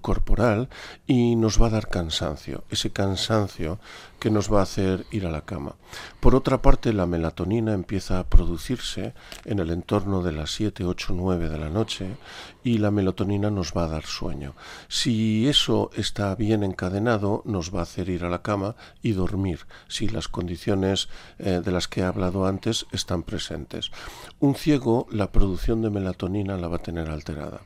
[0.00, 0.68] corporal
[1.06, 3.78] y nos va a dar cansancio, ese cansancio
[4.18, 5.74] que nos va a hacer ir a la cama.
[6.20, 11.12] Por otra parte, la melatonina empieza a producirse en el entorno de las 7, 8,
[11.14, 12.16] 9 de la noche
[12.64, 14.54] y la melatonina nos va a dar sueño.
[14.88, 19.60] Si eso está bien encadenado, nos va a hacer ir a la cama y dormir,
[19.86, 23.92] si las condiciones eh, de las que he hablado antes están presentes.
[24.40, 27.60] Un ciego, la producción de melatonina la va a tener alterada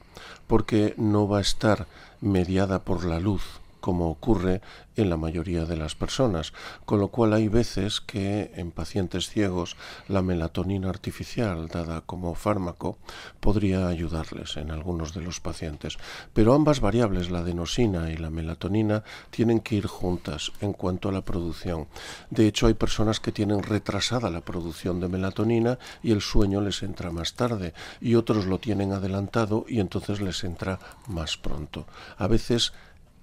[0.48, 1.87] porque no va a estar
[2.20, 4.61] mediada por la luz como ocurre
[4.97, 6.53] en la mayoría de las personas,
[6.85, 9.77] con lo cual hay veces que en pacientes ciegos
[10.09, 12.99] la melatonina artificial dada como fármaco
[13.41, 15.99] podría ayudarles en algunos de los pacientes.
[16.33, 21.12] Pero ambas variables, la adenosina y la melatonina, tienen que ir juntas en cuanto a
[21.12, 21.87] la producción.
[22.31, 26.83] De hecho, hay personas que tienen retrasada la producción de melatonina y el sueño les
[26.83, 31.87] entra más tarde, y otros lo tienen adelantado y entonces les entra más pronto.
[32.17, 32.73] A veces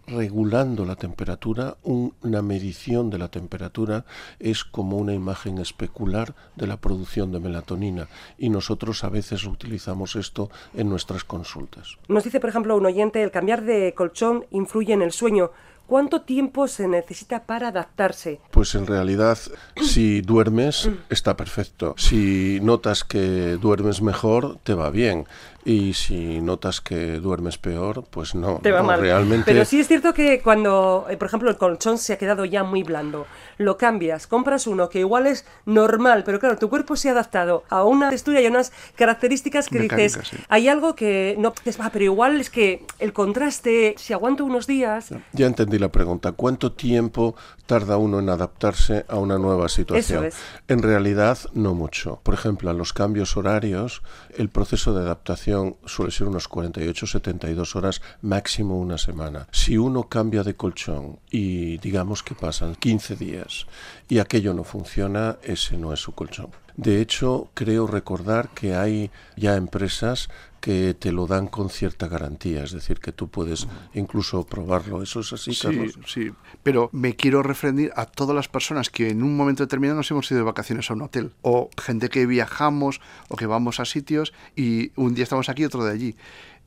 [0.08, 4.06] regulando la temperatura, una medición de la temperatura
[4.40, 10.16] es como una imagen especular de la producción de melatonina y nosotros a veces utilizamos
[10.16, 11.98] esto en nuestras consultas.
[12.08, 15.52] Nos dice, por ejemplo, un oyente, el cambiar de colchón influye en el sueño.
[15.88, 18.40] ¿Cuánto tiempo se necesita para adaptarse?
[18.50, 19.38] Pues en realidad,
[19.80, 21.94] si duermes, está perfecto.
[21.96, 25.28] Si notas que duermes mejor, te va bien.
[25.68, 28.60] Y si notas que duermes peor, pues no.
[28.62, 29.02] Te va no, mal.
[29.02, 29.46] Realmente.
[29.52, 32.64] Pero sí es cierto que cuando, eh, por ejemplo, el colchón se ha quedado ya
[32.64, 33.26] muy blando,
[33.58, 37.64] lo cambias, compras uno que igual es normal, pero claro, tu cuerpo se ha adaptado
[37.70, 40.38] a una textura y a unas características que dices, sí.
[40.50, 45.10] hay algo que no "Ah, pero igual es que el contraste, si aguanto unos días,
[45.34, 46.34] Ya entendí la pregunta.
[46.34, 47.36] ¿Cuánto tiempo
[47.66, 50.26] tarda uno en adaptarse a una nueva situación?
[50.26, 50.44] Eso es.
[50.68, 52.20] En realidad, no mucho.
[52.22, 54.04] Por ejemplo, a los cambios horarios,
[54.38, 55.55] el proceso de adaptación
[55.86, 59.48] suele ser unos 48-72 horas, máximo una semana.
[59.52, 63.68] Si uno cambia de colchón y digamos que pasan 15 días
[64.08, 66.65] y aquello no funciona, ese no es su colchón.
[66.78, 72.64] De hecho, creo recordar que hay ya empresas que te lo dan con cierta garantía,
[72.64, 75.04] es decir, que tú puedes incluso probarlo.
[75.04, 76.00] ¿Eso es así, Sí, Carlos?
[76.08, 76.32] sí,
[76.64, 80.30] pero me quiero referir a todas las personas que en un momento determinado nos hemos
[80.32, 83.00] ido de vacaciones a un hotel, o gente que viajamos
[83.30, 86.16] o que vamos a sitios y un día estamos aquí, otro de allí.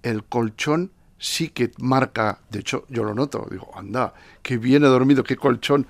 [0.04, 4.86] El colchón sí que marca, de hecho yo lo noto, digo, anda, que bien he
[4.86, 5.88] dormido, qué colchón.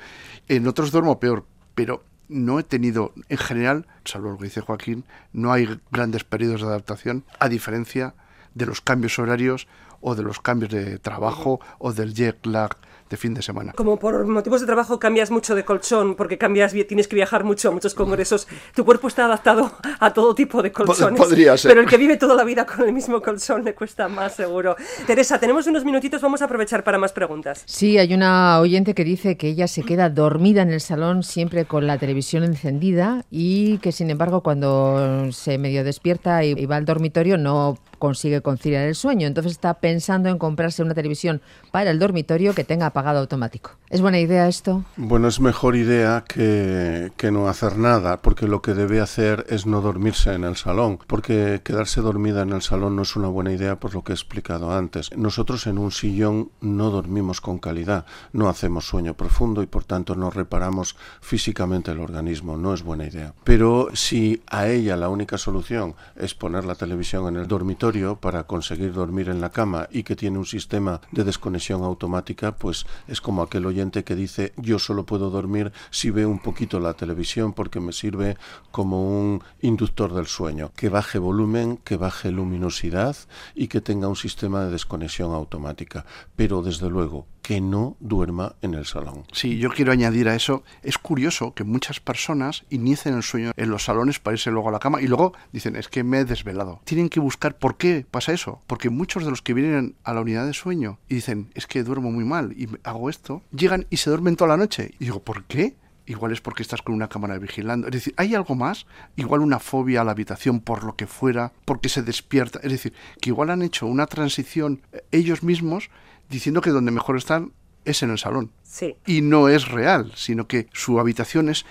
[0.48, 1.44] En otros duermo peor,
[1.74, 6.60] pero no he tenido, en general, salvo lo que dice Joaquín, no hay grandes periodos
[6.60, 8.14] de adaptación, a diferencia
[8.54, 9.66] de los cambios horarios
[10.00, 12.76] o de los cambios de trabajo o del jet lag
[13.11, 13.72] de fin de semana.
[13.72, 17.68] como por motivos de trabajo cambias mucho de colchón, porque cambias, tienes que viajar mucho
[17.68, 21.18] a muchos congresos, tu cuerpo está adaptado a todo tipo de colchones.
[21.18, 21.70] podría ser.
[21.70, 24.76] Pero el que vive toda la vida con el mismo colchón le cuesta más, seguro.
[25.06, 27.62] Teresa, tenemos unos minutitos, vamos a aprovechar para más preguntas.
[27.66, 31.64] Sí, hay una oyente que dice que ella se queda dormida en el salón siempre
[31.64, 36.76] con la televisión encendida y que sin embargo cuando se medio despierta y, y va
[36.76, 39.26] al dormitorio no consigue conciliar el sueño.
[39.26, 41.40] Entonces está pensando en comprarse una televisión
[41.70, 43.72] para el dormitorio que tenga apagado automático.
[43.91, 44.84] ¿Es buena idea esto?
[44.97, 49.64] Bueno, es mejor idea que, que no hacer nada, porque lo que debe hacer es
[49.64, 53.51] no dormirse en el salón, porque quedarse dormida en el salón no es una buena
[53.51, 55.11] idea por lo que he explicado antes.
[55.16, 60.14] Nosotros en un sillón no dormimos con calidad, no hacemos sueño profundo y por tanto
[60.14, 63.32] no reparamos físicamente el organismo, no es buena idea.
[63.45, 68.45] Pero si a ella la única solución es poner la televisión en el dormitorio para
[68.45, 73.22] conseguir dormir en la cama y que tiene un sistema de desconexión automática, pues es
[73.22, 77.78] como aquel que dice yo solo puedo dormir si veo un poquito la televisión porque
[77.78, 78.36] me sirve
[78.72, 80.72] como un inductor del sueño.
[80.74, 83.16] Que baje volumen, que baje luminosidad
[83.54, 86.04] y que tenga un sistema de desconexión automática.
[86.34, 89.24] Pero desde luego que no duerma en el salón.
[89.32, 93.70] Sí, yo quiero añadir a eso, es curioso que muchas personas inicien el sueño en
[93.70, 96.24] los salones para irse luego a la cama y luego dicen, es que me he
[96.24, 96.80] desvelado.
[96.84, 100.20] Tienen que buscar por qué pasa eso, porque muchos de los que vienen a la
[100.20, 103.99] unidad de sueño y dicen, es que duermo muy mal y hago esto, llegan y
[103.99, 104.93] se duermen toda la noche.
[104.99, 105.76] Y digo, ¿por qué?
[106.07, 107.86] Igual es porque estás con una cámara vigilando.
[107.86, 108.86] Es decir, ¿hay algo más?
[109.16, 112.61] Igual una fobia a la habitación por lo que fuera, porque se despierta.
[112.62, 115.91] Es decir, que igual han hecho una transición eh, ellos mismos
[116.28, 117.52] diciendo que donde mejor están
[117.84, 118.50] es en el salón.
[118.62, 118.96] Sí.
[119.06, 121.64] Y no es real, sino que su habitación es,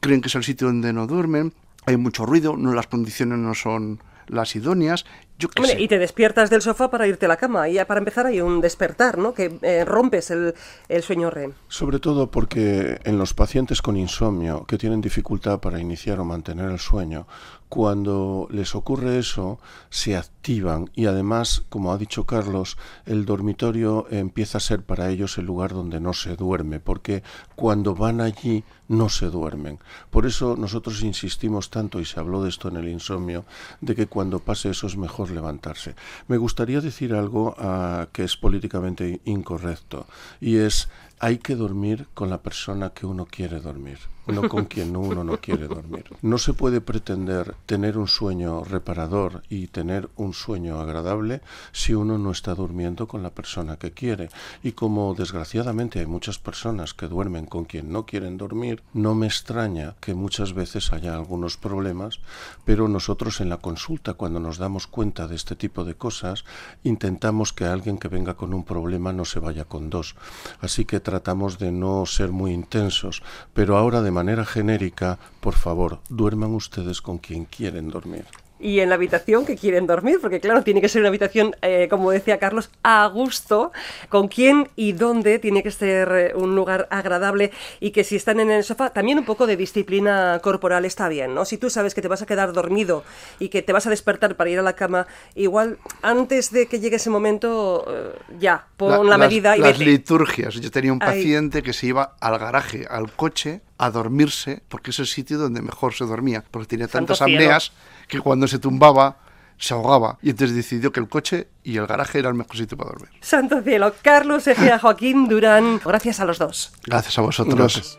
[0.00, 1.54] creen que es el sitio donde no duermen,
[1.86, 5.04] hay mucho ruido, no las condiciones no son las idóneas.
[5.42, 5.82] Yo qué Hombre, sé.
[5.82, 7.68] y te despiertas del sofá para irte a la cama.
[7.68, 9.34] Y ya para empezar hay un despertar, ¿no?
[9.34, 10.54] Que eh, rompes el,
[10.88, 11.52] el sueño REM.
[11.66, 16.70] Sobre todo porque en los pacientes con insomnio que tienen dificultad para iniciar o mantener
[16.70, 17.26] el sueño,
[17.72, 22.76] cuando les ocurre eso, se activan y además, como ha dicho Carlos,
[23.06, 27.22] el dormitorio empieza a ser para ellos el lugar donde no se duerme, porque
[27.56, 29.78] cuando van allí no se duermen.
[30.10, 33.46] Por eso nosotros insistimos tanto, y se habló de esto en el insomnio,
[33.80, 35.94] de que cuando pase eso es mejor levantarse.
[36.28, 40.06] Me gustaría decir algo ah, que es políticamente incorrecto,
[40.40, 40.88] y es
[41.22, 45.38] hay que dormir con la persona que uno quiere dormir, no con quien uno no
[45.38, 46.04] quiere dormir.
[46.20, 52.18] No se puede pretender tener un sueño reparador y tener un sueño agradable si uno
[52.18, 54.30] no está durmiendo con la persona que quiere.
[54.64, 59.28] Y como desgraciadamente hay muchas personas que duermen con quien no quieren dormir, no me
[59.28, 62.18] extraña que muchas veces haya algunos problemas,
[62.64, 66.44] pero nosotros en la consulta, cuando nos damos cuenta de este tipo de cosas,
[66.82, 70.16] intentamos que alguien que venga con un problema no se vaya con dos.
[70.60, 76.00] Así que tratamos de no ser muy intensos, pero ahora de manera genérica, por favor,
[76.08, 78.24] duerman ustedes con quien quieren dormir.
[78.62, 81.88] Y en la habitación que quieren dormir, porque claro, tiene que ser una habitación, eh,
[81.90, 83.72] como decía Carlos, a gusto,
[84.08, 87.50] con quién y dónde tiene que ser eh, un lugar agradable
[87.80, 91.34] y que si están en el sofá, también un poco de disciplina corporal está bien,
[91.34, 91.44] ¿no?
[91.44, 93.02] Si tú sabes que te vas a quedar dormido
[93.40, 96.78] y que te vas a despertar para ir a la cama, igual antes de que
[96.78, 100.54] llegue ese momento, eh, ya, pon la, medida y las liturgias.
[100.54, 101.16] Yo tenía un Ay.
[101.16, 105.60] paciente que se iba al garaje, al coche, a dormirse, porque es el sitio donde
[105.60, 107.42] mejor se dormía, porque tenía Santo tantas cielo.
[107.42, 107.72] apneas
[108.06, 109.16] que cuando se tumbaba
[109.58, 110.18] se ahogaba.
[110.22, 113.10] Y entonces decidió que el coche y el garaje era el mejor sitio para dormir.
[113.20, 116.72] Santo cielo, Carlos Ejea, Joaquín Durán, gracias a los dos.
[116.86, 117.56] Gracias a vosotros.
[117.56, 117.98] Gracias.